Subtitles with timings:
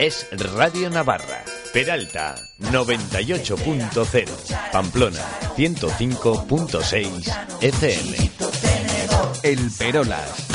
[0.00, 1.44] es Radio Navarra.
[1.74, 5.20] Peralta 98.0, Pamplona
[5.56, 8.30] 105.6 FM.
[9.42, 10.46] El Perolas.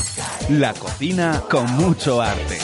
[0.50, 2.58] La cocina con mucho arte.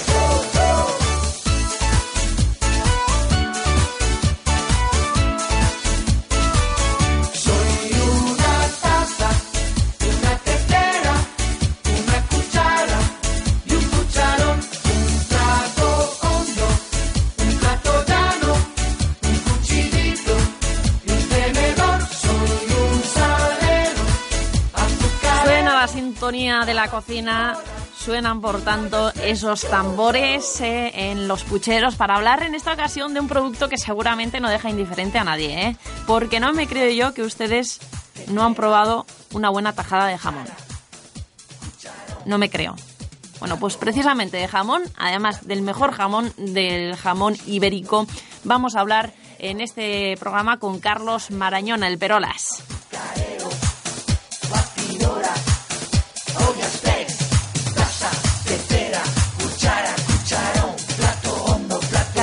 [25.82, 27.58] De la cocina
[27.98, 33.20] suenan, por tanto, esos tambores eh, en los pucheros para hablar en esta ocasión de
[33.20, 35.78] un producto que seguramente no deja indiferente a nadie, ¿eh?
[36.06, 37.80] porque no me creo yo que ustedes
[38.28, 40.45] no han probado una buena tajada de jamón.
[42.26, 42.76] No me creo.
[43.40, 48.06] Bueno, pues precisamente de jamón, además del mejor jamón, del jamón ibérico,
[48.44, 52.64] vamos a hablar en este programa con Carlos Marañón, el Perolas.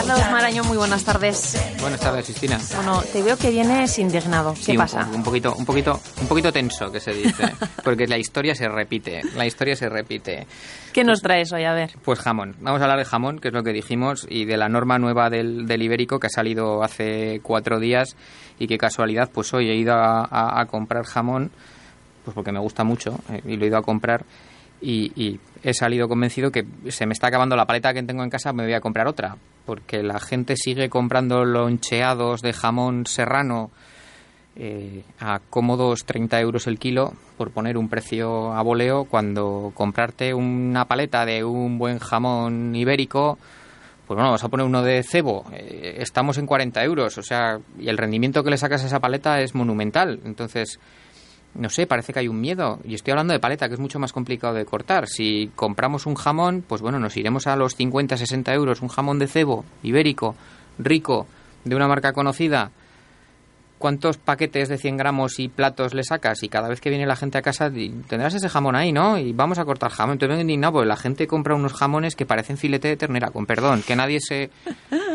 [0.09, 1.77] Carlos Marañón, muy buenas tardes.
[1.83, 2.59] Buenas tardes, Cristina.
[2.77, 4.55] Bueno, te veo que vienes indignado.
[4.65, 5.07] ¿Qué pasa?
[5.15, 9.21] Un, poquito, un poquito, un poquito tenso, que se dice, porque la historia se repite.
[9.37, 10.47] La historia se repite.
[10.95, 11.65] ¿Qué nos traes hoy?
[11.65, 11.91] A ver.
[12.03, 12.57] Pues jamón.
[12.61, 15.29] Vamos a hablar de jamón, que es lo que dijimos, y de la norma nueva
[15.29, 18.17] del, ibérico que ha salido hace cuatro días
[18.59, 21.51] y qué casualidad, pues hoy he ido a, comprar jamón,
[22.25, 24.25] pues porque me gusta mucho eh, y lo he ido a comprar
[24.81, 28.53] y, he salido convencido que se me está acabando la paleta que tengo en casa,
[28.53, 33.73] me voy a comprar otra, porque la gente sigue comprando loncheados de jamón serrano
[34.55, 40.33] eh, a cómodos 30 euros el kilo, por poner un precio a voleo, cuando comprarte
[40.33, 43.39] una paleta de un buen jamón ibérico,
[44.07, 47.59] pues bueno, vas a poner uno de cebo, eh, estamos en 40 euros, o sea,
[47.79, 50.81] y el rendimiento que le sacas a esa paleta es monumental, entonces
[51.55, 52.79] no sé, parece que hay un miedo.
[52.85, 55.09] Y estoy hablando de paleta, que es mucho más complicado de cortar.
[55.09, 58.83] Si compramos un jamón, pues bueno, nos iremos a los 50, 60 euros.
[58.83, 60.37] Un jamón de cebo, ibérico,
[60.79, 61.27] rico,
[61.65, 62.71] de una marca conocida,
[63.79, 67.17] cuántos paquetes de 100 gramos y platos le sacas y cada vez que viene la
[67.17, 69.19] gente a casa tendrás ese jamón ahí, ¿no?
[69.19, 70.15] Y vamos a cortar jamón.
[70.15, 73.47] Entonces vengo indignado porque la gente compra unos jamones que parecen filete de ternera, con
[73.47, 74.51] perdón, que nadie se...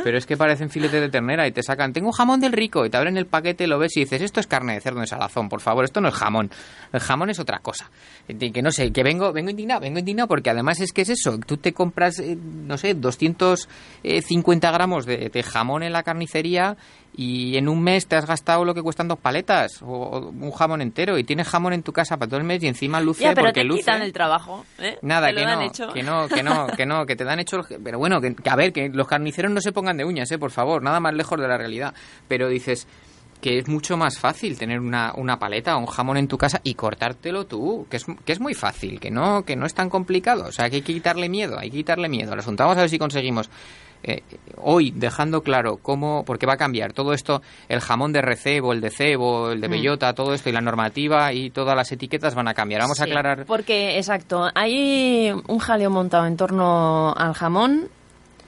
[0.04, 2.90] Pero es que parecen filete de ternera y te sacan, tengo jamón del rico y
[2.90, 5.48] te abren el paquete, lo ves y dices, esto es carne de cerdo en salazón,
[5.50, 6.52] por favor, esto no es jamón.
[6.92, 7.90] El jamón es otra cosa.
[8.28, 11.38] Que no sé, que vengo, vengo indignado, vengo indignado porque además es que es eso,
[11.40, 16.78] tú te compras, eh, no sé, 250 gramos de, de jamón en la carnicería
[17.16, 20.82] y en un mes te has gastado lo que cuestan dos paletas o, un jamón
[20.82, 23.34] entero y tienes jamón en tu casa para todo el mes y encima luce ya,
[23.34, 23.82] pero porque te luce.
[23.82, 24.98] quitan el trabajo, ¿eh?
[25.02, 28.20] Nada, que no, que no, que no, que no, que te dan hecho, pero bueno,
[28.20, 31.00] que, a ver, que los carniceros no se pongan de uñas, eh, por favor, nada
[31.00, 31.94] más lejos de la realidad,
[32.28, 32.88] pero dices
[33.44, 36.62] que es mucho más fácil tener una, una paleta o un jamón en tu casa
[36.64, 39.90] y cortártelo tú, que es, que es muy fácil, que no, que no es tan
[39.90, 42.64] complicado, o sea, que hay que quitarle miedo, hay que quitarle miedo al asunto.
[42.64, 43.50] Vamos a ver si conseguimos
[44.04, 44.22] eh,
[44.58, 48.80] hoy dejando claro cómo, porque va a cambiar todo esto, el jamón de recebo, el
[48.80, 49.72] de cebo, el de mm.
[49.72, 52.82] bellota, todo esto y la normativa y todas las etiquetas van a cambiar.
[52.82, 53.46] Vamos a aclarar.
[53.46, 57.90] Porque, exacto, hay un jaleo montado en torno al jamón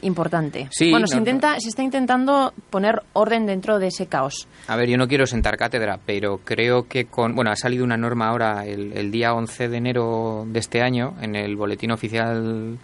[0.01, 0.69] importante.
[0.91, 4.47] bueno, se, intenta, se está intentando poner orden dentro de ese caos.
[4.67, 7.35] A ver, yo no quiero sentar cátedra, pero creo que con...
[7.35, 11.15] Bueno, ha salido una norma ahora el, el día 11 de enero de este año
[11.21, 12.77] en el Boletín Oficial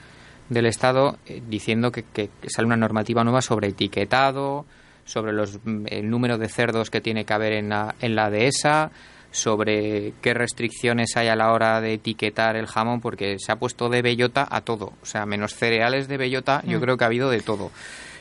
[0.52, 4.66] del Estado eh, diciendo que, sale una normativa nueva sobre etiquetado,
[5.06, 8.30] sobre los, mm, el número de cerdos que tiene que haber en la, en la
[8.30, 8.92] dehesa,
[9.32, 13.90] sobre qué restricciones hay a la hora de etiquetar el jamón, porque se ha puesto
[13.90, 14.94] de bellota a todo.
[15.02, 16.82] O sea, menos cereales de bellota, yo mm.
[16.82, 17.72] creo que ha habido de todo.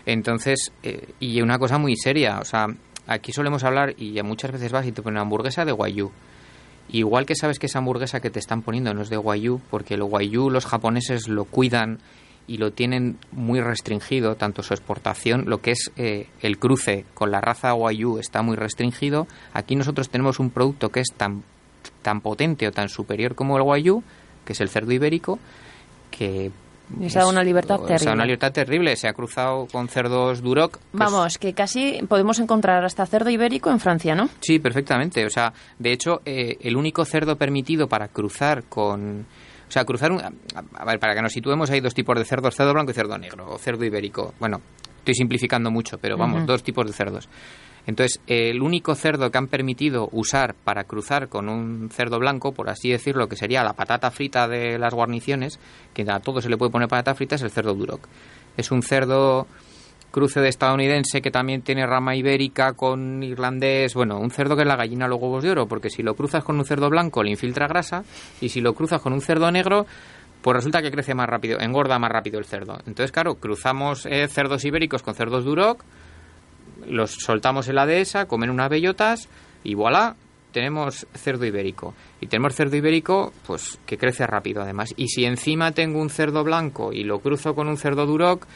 [0.07, 2.69] Entonces, eh, y una cosa muy seria, o sea,
[3.07, 6.11] aquí solemos hablar, y muchas veces vas y te ponen una hamburguesa de guayú.
[6.93, 9.95] Igual que sabes que esa hamburguesa que te están poniendo no es de guayú, porque
[9.95, 11.99] el guayú los japoneses lo cuidan
[12.47, 17.31] y lo tienen muy restringido, tanto su exportación, lo que es eh, el cruce con
[17.31, 19.27] la raza Wagyu está muy restringido.
[19.53, 21.45] Aquí nosotros tenemos un producto que es tan,
[22.03, 24.03] tan potente o tan superior como el Wagyu,
[24.45, 25.39] que es el cerdo ibérico,
[26.11, 26.51] que
[27.15, 28.11] dado una libertad terrible.
[28.11, 28.97] Ha una libertad terrible.
[28.97, 30.79] Se ha cruzado con cerdos Duroc.
[30.79, 34.29] Pues Vamos, que casi podemos encontrar hasta cerdo ibérico en Francia, ¿no?
[34.41, 35.25] Sí, perfectamente.
[35.25, 39.27] O sea, de hecho, eh, el único cerdo permitido para cruzar con
[39.71, 40.21] o sea, cruzar un...
[40.21, 43.17] A ver, para que nos situemos, hay dos tipos de cerdos, cerdo blanco y cerdo
[43.17, 44.35] negro, o cerdo ibérico.
[44.41, 44.61] Bueno,
[44.99, 47.29] estoy simplificando mucho, pero vamos, dos tipos de cerdos.
[47.87, 52.69] Entonces, el único cerdo que han permitido usar para cruzar con un cerdo blanco, por
[52.69, 55.61] así decirlo, que sería la patata frita de las guarniciones,
[55.95, 58.09] que a todo se le puede poner patata frita, es el cerdo duroc.
[58.57, 59.47] Es un cerdo
[60.11, 64.69] cruce de estadounidense que también tiene rama ibérica con irlandés, bueno, un cerdo que es
[64.69, 67.31] la gallina los huevos de oro, porque si lo cruzas con un cerdo blanco le
[67.31, 68.05] infiltra grasa
[68.41, 69.87] y si lo cruzas con un cerdo negro
[70.43, 72.79] pues resulta que crece más rápido, engorda más rápido el cerdo.
[72.87, 75.85] Entonces, claro, cruzamos eh, cerdos ibéricos con cerdos duroc,
[76.87, 79.29] los soltamos en la dehesa, comen unas bellotas
[79.65, 80.17] y voilà,
[80.53, 81.95] tenemos cerdo ibérico.
[82.21, 84.95] Y tenemos cerdo ibérico, pues que crece rápido además.
[84.97, 88.47] Y si encima tengo un cerdo blanco y lo cruzo con un cerdo duroc,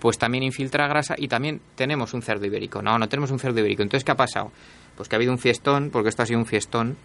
[0.00, 2.82] pues también infiltra grasa y también tenemos un cerdo ibérico.
[2.82, 3.82] No, no tenemos un cerdo ibérico.
[3.82, 4.50] Entonces, ¿qué ha pasado?
[4.96, 6.96] Pues que ha habido un fiestón, porque esto ha sido un fiestón,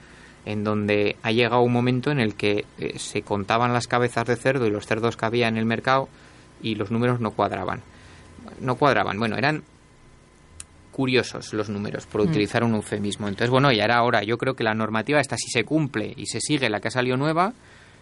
[0.45, 4.35] en donde ha llegado un momento en el que eh, se contaban las cabezas de
[4.35, 6.07] cerdo y los cerdos que había en el mercado
[6.61, 7.81] y los números no cuadraban.
[8.59, 9.19] No cuadraban.
[9.19, 9.63] Bueno, eran
[10.91, 12.29] curiosos los números, por mm.
[12.29, 13.27] utilizar un eufemismo.
[13.27, 16.27] Entonces, bueno, y ahora, ahora yo creo que la normativa esta, si se cumple y
[16.27, 17.53] se sigue la que ha salido nueva,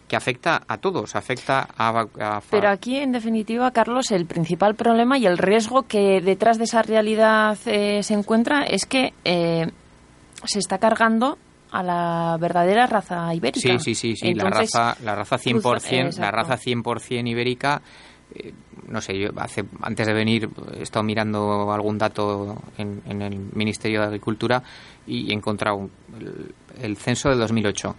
[0.07, 5.25] que afecta a todos, afecta a, Pero aquí, en definitiva, Carlos, el principal problema y
[5.25, 9.67] el riesgo que detrás de esa realidad eh, se encuentra es que eh,
[10.43, 11.37] se está cargando
[11.71, 13.79] a la verdadera raza ibérica.
[13.79, 17.81] Sí, sí, sí, la raza la raza 100%, la raza 100% ibérica
[18.35, 18.53] eh,
[18.87, 24.01] no sé, yo hace, antes de venir he estado mirando algún dato en, el Ministerio
[24.01, 24.61] de Agricultura
[25.07, 25.89] y he encontrado
[26.19, 27.95] el, el censo de 2008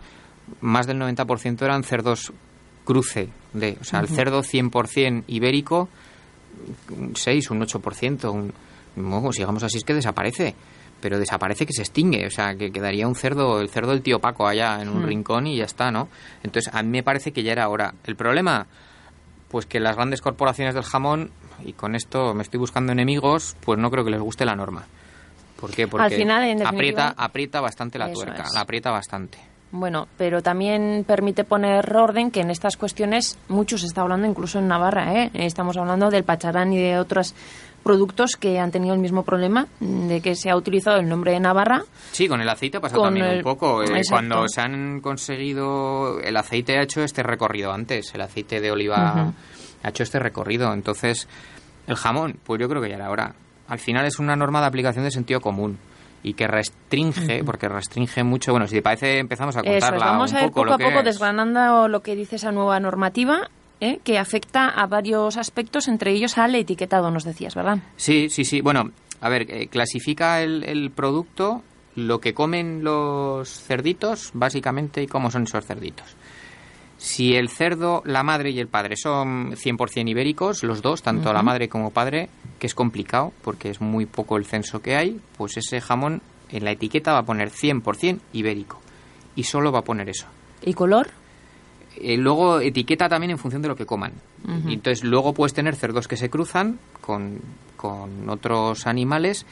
[0.61, 2.32] más del 90% eran cerdos
[2.85, 5.88] cruce de, o sea, el cerdo 100% ibérico,
[6.91, 8.52] un 6, un 8%, un,
[8.96, 10.55] no, sigamos así es que desaparece,
[11.00, 14.20] pero desaparece que se extingue, o sea, que quedaría un cerdo, el cerdo del tío
[14.20, 15.06] Paco allá en un hmm.
[15.06, 16.08] rincón y ya está, ¿no?
[16.43, 17.94] Entonces, a mí me parece que ya era hora.
[18.05, 18.67] El problema,
[19.49, 21.31] pues que las grandes corporaciones del jamón,
[21.64, 24.85] y con esto me estoy buscando enemigos, pues no creo que les guste la norma.
[25.61, 25.87] ¿Por qué?
[25.87, 29.38] Porque Al final, aprieta, aprieta bastante la tuerca, la aprieta bastante.
[29.76, 34.61] Bueno, pero también permite poner orden que en estas cuestiones mucho se está hablando incluso
[34.61, 35.12] en Navarra.
[35.15, 35.32] ¿eh?
[35.35, 37.35] Estamos hablando del pacharán y de otros
[37.82, 41.41] productos que han tenido el mismo problema de que se ha utilizado el nombre de
[41.41, 41.82] Navarra.
[42.12, 43.82] Sí, con el aceite ha pasado también un poco.
[43.82, 48.71] Eh, cuando se han conseguido, el aceite ha hecho este recorrido antes, el aceite de
[48.71, 49.32] oliva
[49.82, 50.73] ha hecho este recorrido.
[50.73, 51.26] Entonces,
[51.88, 53.35] el jamón, pues yo creo que ya era hora.
[53.67, 55.79] Al final es una norma de aplicación de sentido común
[56.25, 58.50] y que restringe, porque restringe mucho.
[58.50, 62.00] Bueno, si te parece, empezamos a contarla vamos a ir poco, a poco desgranando lo
[62.00, 63.49] que dice esa nueva normativa.
[63.81, 64.00] ¿eh?
[64.03, 67.79] que afecta a varios aspectos, entre ellos al etiquetado, nos decías, ¿verdad?
[67.97, 68.62] Sí, sí, sí.
[68.62, 71.62] Bueno, a ver, eh, clasifica el, el producto,
[71.94, 76.17] lo que comen los cerditos, básicamente, y cómo son esos cerditos.
[77.04, 81.42] Si el cerdo, la madre y el padre son 100% ibéricos, los dos, tanto la
[81.42, 85.58] madre como padre, que es complicado porque es muy poco el censo que hay, pues
[85.58, 88.80] ese jamón en la etiqueta va a poner 100% ibérico
[89.36, 90.24] y solo va a poner eso.
[90.64, 91.10] ¿Y color?
[91.96, 94.14] Eh, luego etiqueta también en función de lo que coman.
[94.66, 97.38] y entonces luego puedes tener cerdos que se cruzan con,
[97.76, 99.44] con otros animales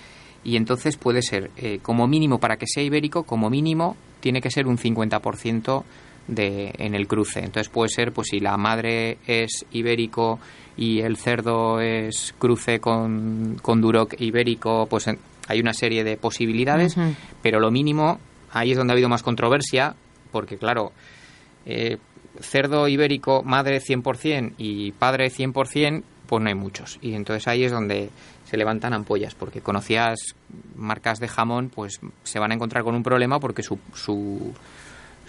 [0.42, 4.50] y entonces puede ser, eh, como mínimo, para que sea ibérico, como mínimo tiene que
[4.50, 5.84] ser un 50%
[6.28, 7.40] de, en el cruce.
[7.40, 10.38] Entonces puede ser, pues si la madre es ibérico
[10.76, 15.06] y el cerdo es cruce con, con duroc ibérico, pues
[15.48, 16.96] hay una serie de posibilidades,
[17.42, 18.18] pero lo mínimo,
[18.52, 19.94] ahí es donde ha habido más controversia,
[20.30, 20.92] porque claro,
[21.66, 21.98] eh,
[22.40, 26.98] cerdo ibérico, madre 100% y padre 100%, pues no hay muchos.
[27.02, 28.10] Y entonces ahí es donde
[28.44, 30.18] se levantan ampollas, porque conocías
[30.76, 34.54] marcas de jamón, pues se van a encontrar con un problema porque su, su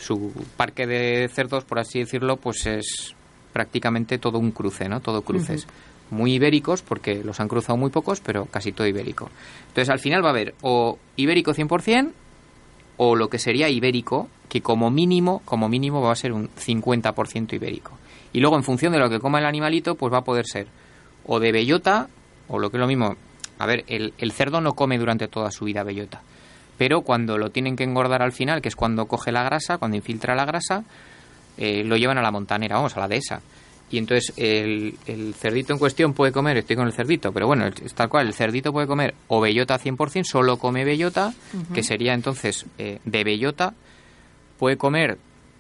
[0.04, 3.16] su parque de cerdos, por así decirlo, pues es
[3.52, 5.00] prácticamente todo un cruce, ¿no?
[5.00, 5.68] Todo cruces.
[6.10, 9.30] Muy ibéricos, porque los han cruzado muy pocos, pero casi todo ibérico.
[9.70, 12.12] Entonces, al final va a haber o ibérico 100%
[12.98, 17.54] o lo que sería ibérico, que como mínimo, como mínimo va a ser un 50%
[17.54, 17.98] ibérico.
[18.34, 20.68] Y luego, en función de lo que coma el animalito, pues va a poder ser
[21.26, 22.10] o de bellota,
[22.48, 23.16] o lo que es lo mismo.
[23.58, 26.22] A ver, el, el cerdo no come durante toda su vida bellota
[26.78, 29.98] pero cuando lo tienen que engordar al final, que es cuando coge la grasa, cuando
[29.98, 30.84] infiltra la grasa,
[31.58, 33.42] eh, lo llevan a la montanera, vamos, a la dehesa.
[33.92, 34.96] Y entonces el,
[35.38, 38.34] cerdito en cuestión puede comer, estoy con el cerdito, pero bueno, es tal cual, el
[38.34, 41.32] cerdito puede comer o bellota 100%, solo come bellota,
[41.76, 43.76] que sería entonces eh, de bellota,
[44.58, 45.20] puede comer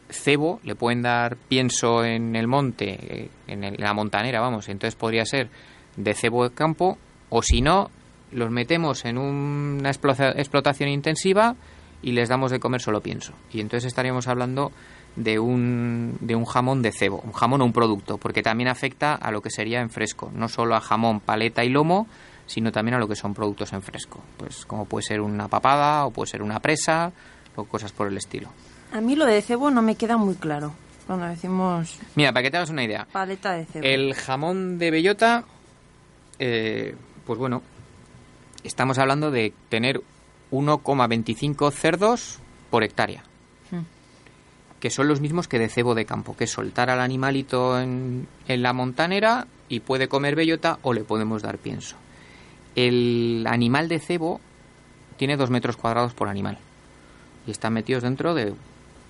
[0.09, 5.25] cebo, le pueden dar pienso en el monte, eh, en, la montanera, vamos, entonces podría
[5.25, 5.49] ser
[5.95, 6.97] de cebo de campo,
[7.29, 7.91] o si no,
[8.33, 11.55] los metemos en una explotación intensiva
[12.01, 13.33] y les damos de comer solo pienso.
[13.51, 14.71] Y entonces estaríamos hablando
[15.15, 19.15] de un, de un jamón de cebo, un jamón o un producto, porque también afecta
[19.15, 22.07] a lo que sería en fresco, no solo a jamón, paleta y lomo,
[22.45, 26.05] sino también a lo que son productos en fresco, pues como puede ser una papada
[26.05, 27.11] o puede ser una presa
[27.55, 28.49] o cosas por el estilo.
[28.91, 30.73] A mí lo de cebo no me queda muy claro
[31.07, 31.99] cuando decimos...
[32.15, 33.07] Mira, para que te hagas una idea.
[33.11, 33.85] Paleta de cebo.
[33.85, 35.45] El jamón de bellota...
[36.39, 37.61] Eh, pues bueno,
[38.63, 40.01] estamos hablando de tener
[40.51, 42.39] 1,25 cerdos
[42.69, 43.23] por hectárea,
[43.71, 43.81] Mm.
[44.79, 48.27] que son los mismos que de cebo de campo, que es soltar al animalito en,
[48.47, 51.95] en la montanera y puede comer bellota o le podemos dar pienso.
[52.75, 54.41] El animal de cebo
[55.17, 56.57] tiene dos metros cuadrados por animal
[57.47, 58.53] y están metidos dentro de,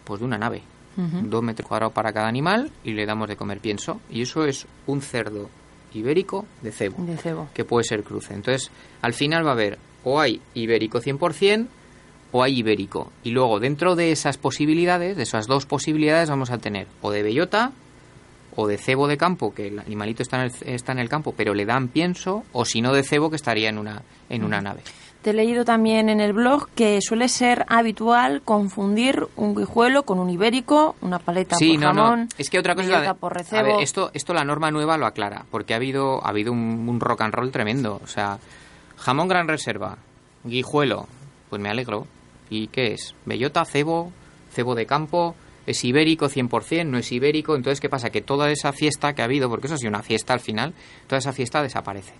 [0.03, 0.61] pues, de una nave.
[0.95, 3.99] Dos metros cuadrados para cada animal y le damos de comer pienso.
[4.11, 5.49] Y eso es un cerdo
[5.93, 7.49] ibérico de cebo De cebo.
[7.53, 8.33] que puede ser cruce.
[8.33, 8.71] Entonces,
[9.01, 11.67] al final va a haber o hay ibérico 100%
[12.31, 13.11] o hay ibérico.
[13.23, 17.23] Y luego, dentro de esas posibilidades, de esas dos posibilidades, vamos a tener o de
[17.23, 17.71] bellota
[18.55, 21.33] o de cebo de campo, que el animalito está en el, está en el campo,
[21.35, 24.61] pero le dan pienso, o si no de cebo, que estaría en una, en una
[24.61, 24.81] nave.
[25.23, 30.19] Te he leído también en el blog que suele ser habitual confundir un guijuelo con
[30.19, 32.27] un ibérico, una paleta Sí, por no, jamón, no.
[32.37, 33.63] Es que otra cosa de- por A recebo.
[33.63, 36.99] ver, esto, esto la norma nueva lo aclara, porque ha habido, ha habido un, un
[36.99, 38.01] rock and roll tremendo.
[38.03, 38.37] O sea,
[38.97, 39.97] jamón gran reserva,
[40.43, 41.07] guijuelo,
[41.49, 42.05] pues me alegro.
[42.49, 43.15] ¿Y qué es?
[43.25, 44.11] Bellota, cebo,
[44.51, 47.55] cebo de campo, es ibérico 100%, no es ibérico.
[47.55, 48.09] Entonces, ¿qué pasa?
[48.09, 50.73] Que toda esa fiesta que ha habido, porque eso ha sido una fiesta al final,
[51.07, 52.13] toda esa fiesta desaparece.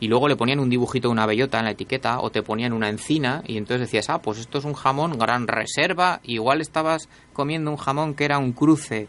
[0.00, 2.72] Y luego le ponían un dibujito de una bellota en la etiqueta o te ponían
[2.74, 6.20] una encina y entonces decías, ah, pues esto es un jamón gran reserva.
[6.24, 9.08] Igual estabas comiendo un jamón que era un cruce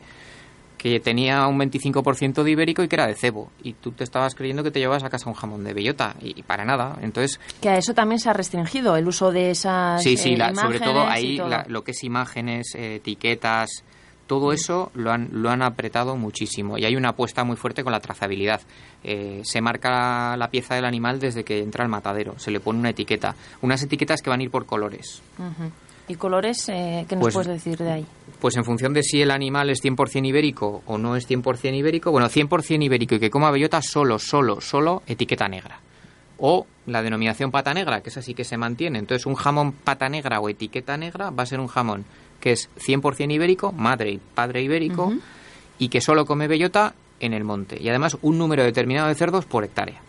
[0.77, 3.49] que tenía un 25% de ibérico y que era de cebo.
[3.63, 6.39] Y tú te estabas creyendo que te llevabas a casa un jamón de bellota y,
[6.39, 6.97] y para nada.
[7.01, 10.37] Entonces, Que a eso también se ha restringido el uso de esas sí, sí, eh,
[10.37, 11.49] la- sobre todo ahí todo.
[11.49, 13.83] la- lo que es imágenes, eh, etiquetas,
[14.27, 16.77] todo eso lo han, lo han apretado muchísimo.
[16.77, 18.61] Y hay una apuesta muy fuerte con la trazabilidad.
[19.03, 22.37] Eh, se marca la pieza del animal desde que entra al matadero.
[22.37, 23.35] Se le pone una etiqueta.
[23.61, 25.21] Unas etiquetas que van a ir por colores.
[26.09, 26.69] ¿Y colores?
[26.69, 28.05] Eh, ¿Qué nos Pues- puedes decir de ahí?
[28.39, 32.11] Pues en función de si el animal es 100% ibérico o no es 100% ibérico,
[32.11, 35.79] bueno, 100% ibérico y que coma bellota solo, solo, solo etiqueta negra.
[36.39, 38.99] O la denominación pata negra, que es así que se mantiene.
[38.99, 42.05] Entonces, un jamón pata negra o etiqueta negra va a ser un jamón
[42.39, 45.13] que es 100% ibérico, madre y padre ibérico,
[45.79, 47.81] y que solo come bellota en el monte.
[47.81, 50.01] Y además, un número determinado de cerdos por hectárea.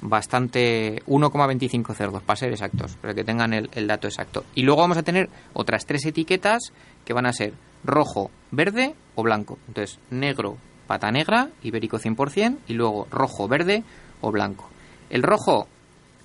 [0.00, 4.44] Bastante, 1,25 cerdos, para ser exactos, para que tengan el, el dato exacto.
[4.54, 6.72] Y luego vamos a tener otras tres etiquetas
[7.04, 7.54] que van a ser
[7.84, 9.58] rojo, verde o blanco.
[9.68, 13.82] Entonces, negro, pata negra, ibérico 100%, y luego rojo, verde
[14.20, 14.68] o blanco.
[15.10, 15.68] El rojo,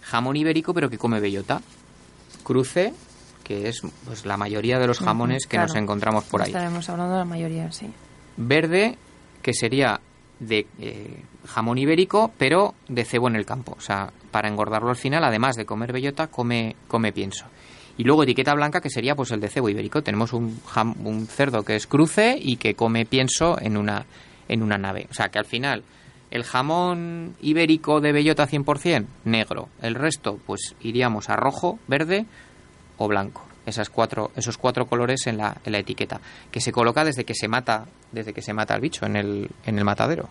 [0.01, 1.61] jamón ibérico, pero que come bellota.
[2.43, 2.93] Cruce,
[3.49, 5.69] que es pues la mayoría de los jamones que claro.
[5.69, 6.49] nos encontramos por ahí.
[6.49, 7.87] Estaremos hablando de la mayoría, sí.
[8.37, 8.95] Verde,
[9.41, 9.99] que sería
[10.39, 13.73] de eh, jamón ibérico, pero de cebo en el campo.
[13.75, 17.47] O sea, para engordarlo al final, además de comer bellota, come, come pienso.
[17.97, 20.03] Y luego etiqueta blanca, que sería pues el de cebo ibérico.
[20.03, 24.05] Tenemos un, jam- un cerdo que es cruce y que come pienso en una,
[24.47, 25.07] en una nave.
[25.09, 25.83] O sea, que al final
[26.29, 29.69] el jamón ibérico de bellota 100%, negro.
[29.81, 32.27] El resto, pues iríamos a rojo, verde
[32.99, 33.43] o blanco.
[33.65, 36.19] Esas cuatro, esos cuatro colores en la, en la etiqueta,
[36.51, 39.49] que se coloca desde que se mata, desde que se mata el bicho en el,
[39.65, 40.29] en el matadero.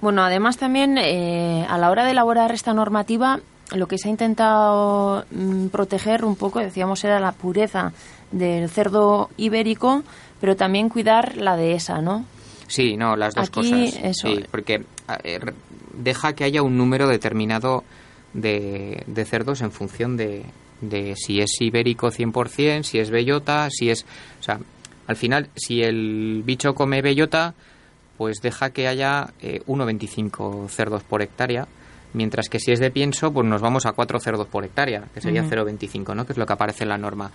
[0.00, 3.40] Bueno, además también eh, a la hora de elaborar esta normativa,
[3.74, 7.92] lo que se ha intentado mm, proteger un poco, decíamos, era la pureza
[8.30, 10.02] del cerdo ibérico,
[10.40, 12.24] pero también cuidar la dehesa, ¿no?
[12.66, 13.98] Sí, no, las dos Aquí, cosas.
[14.02, 14.28] eso.
[14.28, 14.84] Sí, porque
[15.24, 15.40] eh,
[15.94, 17.84] deja que haya un número determinado
[18.34, 20.44] de, de cerdos en función de,
[20.80, 24.04] de si es ibérico 100%, si es bellota, si es...
[24.40, 24.58] O sea,
[25.06, 27.54] al final, si el bicho come bellota,
[28.16, 31.66] pues deja que haya eh, 1,25 cerdos por hectárea,
[32.12, 35.20] mientras que si es de pienso, pues nos vamos a 4 cerdos por hectárea, que
[35.20, 35.50] sería Ujú.
[35.50, 36.26] 0,25, ¿no?
[36.26, 37.30] Que es lo que aparece en la norma.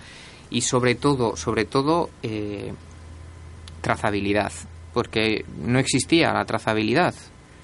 [0.50, 2.74] Y sobre todo, sobre todo, eh,
[3.82, 4.52] trazabilidad,
[4.94, 7.16] porque no existía la trazabilidad.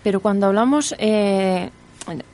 [0.03, 1.69] Pero cuando hablamos, eh,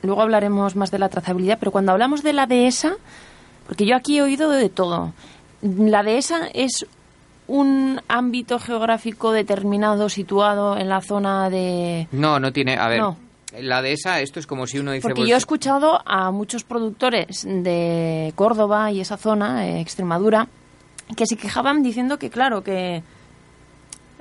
[0.02, 2.96] luego hablaremos más de la trazabilidad, pero cuando hablamos de la dehesa,
[3.66, 5.12] porque yo aquí he oído de todo.
[5.62, 6.86] La dehesa es
[7.48, 12.08] un ámbito geográfico determinado situado en la zona de...
[12.12, 12.76] No, no tiene.
[12.76, 13.16] A ver, No.
[13.60, 15.02] la de esa, esto es como si uno dice.
[15.02, 20.48] Porque pues, yo he escuchado a muchos productores de Córdoba y esa zona, eh, Extremadura,
[21.16, 23.02] que se quejaban diciendo que, claro, que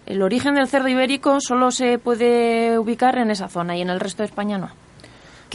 [0.06, 4.00] el origen del cerdo ibérico solo se puede ubicar en esa zona y en el
[4.00, 4.70] resto de España no.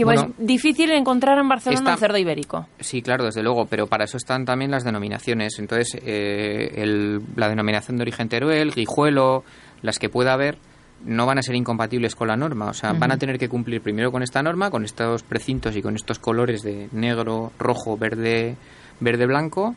[0.01, 2.67] Que Bueno, es difícil encontrar en Barcelona está- un cerdo ibérico.
[2.81, 5.59] Sí, claro, desde luego, pero para eso están también las denominaciones.
[5.59, 9.45] Entonces, eh, el- la denominación de origen Teruel, Guijuelo,
[9.83, 10.59] las que pueda haber,
[11.05, 12.67] no van a ser incompatibles con la norma.
[12.71, 15.81] O sea, van a tener que cumplir primero con esta norma, con estos precintos y
[15.83, 18.57] con estos colores de negro, rojo, verde,
[19.01, 19.75] verde, blanco.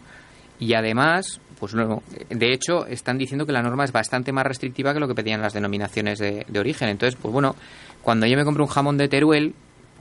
[0.60, 4.94] Y además, pues no, de hecho, están diciendo que la norma es bastante más restrictiva
[4.94, 6.90] que lo que pedían las denominaciones de, de origen.
[6.90, 7.56] Entonces, pues bueno,
[8.02, 9.54] cuando yo me compro un jamón de Teruel,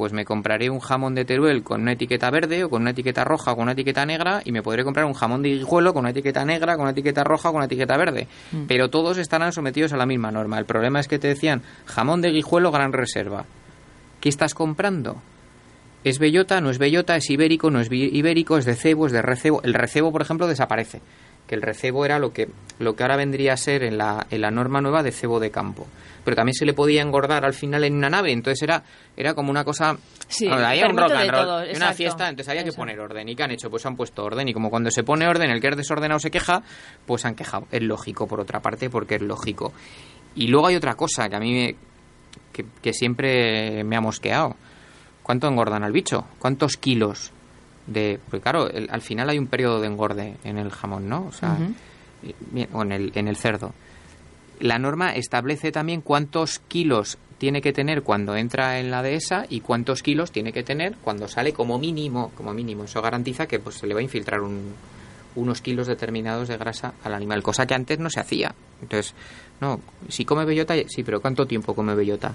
[0.03, 3.23] pues me compraré un jamón de Teruel con una etiqueta verde o con una etiqueta
[3.23, 6.01] roja o con una etiqueta negra y me podré comprar un jamón de Guijuelo con
[6.01, 8.27] una etiqueta negra, con una etiqueta roja o con una etiqueta verde.
[8.51, 8.65] Mm.
[8.67, 10.59] Pero todos estarán sometidos a la misma norma.
[10.59, 13.45] El problema es que te decían jamón de Guijuelo gran reserva.
[14.21, 15.23] ¿Qué estás comprando?
[16.03, 16.61] ¿Es bellota?
[16.61, 17.15] ¿No es bellota?
[17.15, 17.71] ¿Es ibérico?
[17.71, 18.59] ¿No es ibérico?
[18.59, 19.07] ¿Es de cebo?
[19.07, 19.63] ¿Es de recebo?
[19.63, 21.01] El recebo, por ejemplo, desaparece.
[21.47, 24.41] Que el recebo era lo que, lo que ahora vendría a ser en la, en
[24.41, 25.87] la norma nueva de cebo de campo.
[26.25, 28.85] Pero también se le podía engordar al final en una nave, entonces era,
[29.17, 29.97] era como una cosa...
[30.29, 33.29] Sí, Bueno, había un rock and roll, todo, una fiesta, entonces había que poner orden.
[33.29, 33.69] ¿Y qué han hecho?
[33.69, 34.49] Pues han puesto orden.
[34.49, 36.63] Y como cuando se pone orden, el que es desordenado se queja,
[37.07, 37.67] pues han quejado.
[37.71, 39.73] Es lógico, por otra parte, porque es lógico.
[40.35, 41.77] Y luego hay otra cosa que a mí me,
[42.53, 44.57] que, que siempre me ha mosqueado.
[45.23, 46.25] ¿Cuánto engordan al bicho?
[46.39, 47.33] ¿Cuántos kilos
[47.87, 48.19] de...?
[48.31, 51.27] Porque claro, el- al final hay un periodo de engorde en el jamón, ¿no?
[51.29, 51.59] O sea,
[52.73, 53.73] o en el, en el cerdo.
[54.61, 59.61] La norma establece también cuántos kilos tiene que tener cuando entra en la dehesa y
[59.61, 62.85] cuántos kilos tiene que tener cuando sale como mínimo, como mínimo.
[62.85, 64.75] Eso garantiza que pues se le va a infiltrar un-
[65.35, 68.55] unos kilos determinados de grasa al animal, cosa que antes no se hacía.
[68.83, 69.15] Entonces,
[69.61, 72.35] no, si come bellota, sí, pero ¿cuánto tiempo come bellota?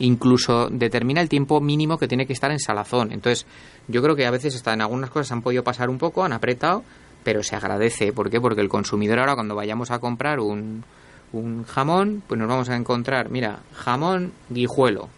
[0.00, 3.12] Incluso determina el tiempo mínimo que tiene que estar en salazón.
[3.12, 3.46] Entonces,
[3.88, 6.32] yo creo que a veces hasta en algunas cosas han podido pasar un poco, han
[6.32, 6.84] apretado,
[7.24, 8.12] pero se agradece.
[8.12, 8.40] ¿Por qué?
[8.40, 10.84] Porque el consumidor ahora cuando vayamos a comprar un,
[11.32, 15.08] un jamón, pues nos vamos a encontrar, mira, jamón guijuelo,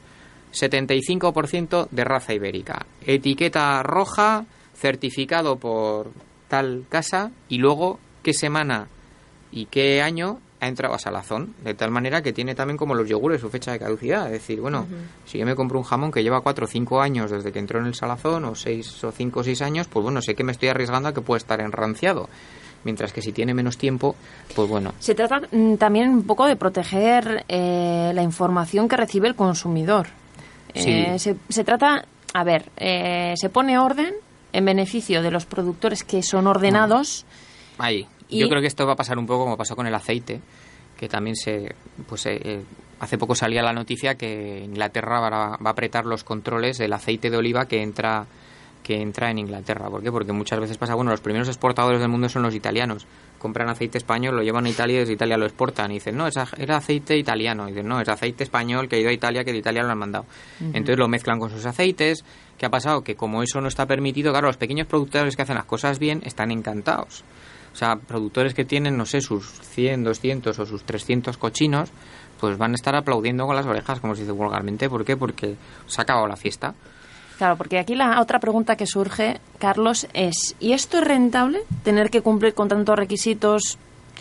[0.53, 6.11] 75% de raza ibérica, etiqueta roja, certificado por
[6.49, 8.89] tal casa y luego qué semana
[9.53, 13.09] y qué año ha entrado a salazón, de tal manera que tiene también como los
[13.09, 14.27] yogures su fecha de caducidad.
[14.27, 14.87] Es decir, bueno,
[15.25, 17.81] si yo me compro un jamón que lleva 4 o 5 años desde que entró
[17.81, 20.53] en el salazón, o 6 o 5 o 6 años, pues bueno, sé que me
[20.53, 22.29] estoy arriesgando a que puede estar enranciado.
[22.85, 24.17] Mientras que si tiene menos tiempo,
[24.55, 29.29] pues bueno, Se trata mm, también un poco de proteger eh, la información que recibe
[29.29, 30.09] el consumidor.
[30.75, 34.15] Eh, se, se trata, a ver, eh, se pone orden
[34.53, 37.25] en beneficio de los productores que son ordenados.
[37.79, 38.07] Ahí.
[38.31, 40.41] Y- Yo creo que esto va a pasar un poco como pasó con el aceite,
[40.97, 41.75] que también se.
[42.09, 42.63] Pues eh, eh,
[43.01, 46.93] hace poco salía la noticia que Inglaterra va a, va a apretar los controles del
[46.93, 48.27] aceite de oliva que entra
[48.83, 49.91] que entra en Inglaterra.
[49.91, 50.11] ¿Por qué?
[50.11, 53.07] Porque muchas veces pasa, bueno, los primeros exportadores del mundo son los italianos.
[53.39, 55.91] Compran aceite español, lo llevan a Italia y desde Italia lo exportan.
[55.91, 57.67] Y dicen, no, es era aceite italiano.
[57.69, 59.91] Y dicen, no, es aceite español que ha ido a Italia, que de Italia lo
[59.91, 60.25] han mandado.
[60.61, 62.25] Entonces lo mezclan con sus aceites.
[62.57, 63.03] ¿Qué ha pasado?
[63.05, 66.23] Que como eso no está permitido, claro, los pequeños productores que hacen las cosas bien
[66.25, 67.23] están encantados.
[67.73, 71.91] O sea, productores que tienen, no sé, sus 100, 200 o sus 300 cochinos,
[72.41, 74.89] pues van a estar aplaudiendo con las orejas, como se dice vulgarmente.
[74.89, 75.17] ¿Por qué?
[75.17, 75.57] Porque
[75.87, 76.75] se ha acabado la fiesta.
[77.39, 81.61] Claro, porque aquí la otra pregunta que surge, Carlos, es, ¿y esto es rentable?
[81.85, 83.79] ¿Tener que cumplir con tantos requisitos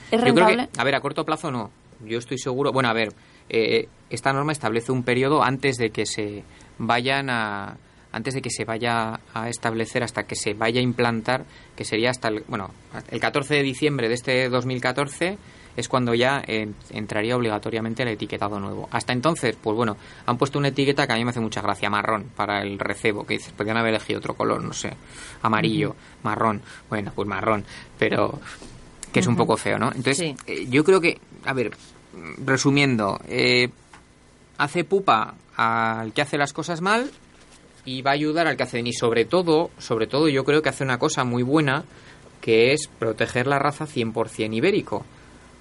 [0.09, 0.69] es Yo creo rentable?
[0.71, 1.69] que, a ver, a corto plazo no.
[2.05, 2.71] Yo estoy seguro.
[2.71, 3.13] Bueno, a ver,
[3.49, 6.43] eh, esta norma establece un periodo antes de que se
[6.77, 7.75] vayan a.
[8.11, 11.45] Antes de que se vaya a establecer, hasta que se vaya a implantar,
[11.75, 12.43] que sería hasta el.
[12.47, 12.71] Bueno,
[13.11, 15.37] el 14 de diciembre de este 2014
[15.77, 18.89] es cuando ya eh, entraría obligatoriamente el etiquetado nuevo.
[18.91, 19.95] Hasta entonces, pues bueno,
[20.25, 23.25] han puesto una etiqueta que a mí me hace mucha gracia, marrón, para el recebo,
[23.25, 24.91] que dices, podrían haber elegido otro color, no sé,
[25.43, 27.63] amarillo, marrón, bueno, pues marrón,
[27.97, 28.39] pero
[29.13, 29.87] que es un poco feo, ¿no?
[29.87, 30.35] Entonces, Sí.
[30.47, 31.71] eh, yo creo que, a ver,
[32.43, 33.69] resumiendo, eh,
[34.57, 37.09] hace pupa al que hace las cosas mal
[37.89, 38.87] y va a ayudar al que hace bien.
[38.87, 41.85] Y sobre todo, sobre todo yo creo que hace una cosa muy buena
[42.39, 45.03] que es proteger la raza 100% ibérico,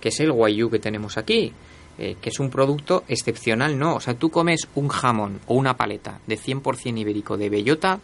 [0.01, 1.53] que es el guayú que tenemos aquí,
[1.99, 3.97] eh, que es un producto excepcional, ¿no?
[3.97, 7.99] O sea, tú comes un jamón o una paleta de 100% ibérico de bellota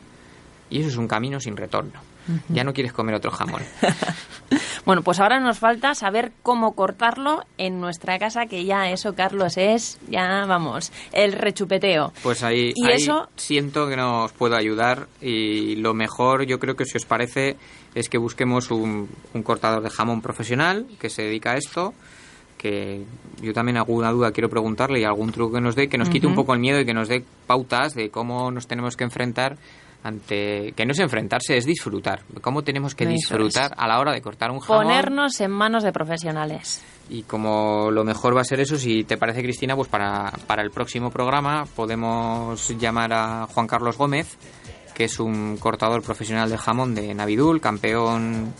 [0.70, 2.00] y eso es un camino sin retorno.
[2.48, 3.60] Ya no quieres comer otro jamón.
[4.86, 9.56] Bueno, pues ahora nos falta saber cómo cortarlo en nuestra casa, que ya eso, Carlos,
[9.56, 12.12] es, ya vamos, el rechupeteo.
[12.22, 16.58] Pues ahí, Y ahí eso- siento que no os puedo ayudar y lo mejor yo
[16.60, 17.56] creo que si os parece
[17.94, 21.94] es que busquemos un, un cortador de jamón profesional que se dedica a esto
[22.58, 23.04] que
[23.42, 26.26] yo también alguna duda quiero preguntarle y algún truco que nos dé que nos quite
[26.26, 29.56] un poco el miedo y que nos dé pautas de cómo nos tenemos que enfrentar
[30.04, 32.20] ante que no es enfrentarse es disfrutar.
[32.40, 35.92] Cómo tenemos que disfrutar a la hora de cortar un jamón Ponernos en manos de
[35.92, 36.84] profesionales.
[37.08, 40.62] y como lo mejor va a ser eso, si te parece, Cristina, pues para, para
[40.62, 44.36] el próximo programa podemos llamar a Juan Carlos Gómez,
[44.94, 48.54] que es un cortador profesional de jamón de Navidul, campeón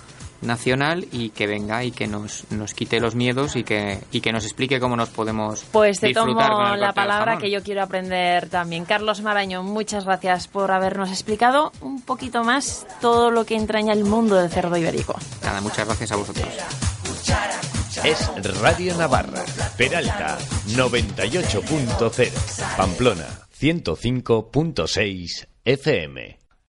[0.45, 4.33] nacional, y que venga y que nos, nos quite los miedos y que, y que
[4.33, 7.63] nos explique cómo nos podemos Pues te tomo disfrutar con el la palabra que yo
[7.63, 8.85] quiero aprender también.
[8.85, 14.05] Carlos Maraño, muchas gracias por habernos explicado un poquito más todo lo que entraña el
[14.05, 15.15] mundo del cerdo ibérico.
[15.43, 16.49] Nada, muchas gracias a vosotros.
[18.03, 18.31] Es
[18.61, 19.45] Radio Navarra.
[19.77, 22.77] Peralta 98.0.
[22.77, 23.27] Pamplona
[23.59, 26.44] 105.6 FM.